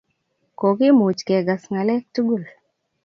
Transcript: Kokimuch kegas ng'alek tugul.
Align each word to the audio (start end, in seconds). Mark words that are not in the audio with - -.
Kokimuch 0.59 1.21
kegas 1.27 1.63
ng'alek 1.71 2.03
tugul. 2.13 2.43